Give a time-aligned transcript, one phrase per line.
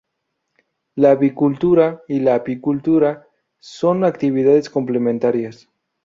[0.95, 3.27] La avicultura y la apicultura
[3.59, 5.69] son actividades complementarias.